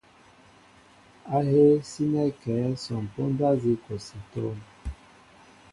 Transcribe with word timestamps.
Ahéé 1.37 1.67
sínέ 1.89 2.23
kɛέ 2.41 2.61
son 2.83 3.03
póndá 3.13 3.47
nzi 3.55 3.71
kɔsi 3.83 4.15
é 4.19 4.25
tóóm? 4.31 4.59